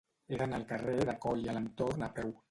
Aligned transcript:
He 0.29 0.37
d'anar 0.41 0.59
al 0.61 0.63
carrer 0.71 0.95
de 1.09 1.13
Coll 1.25 1.45
i 1.49 1.51
Alentorn 1.53 2.07
a 2.07 2.09
peu. 2.17 2.33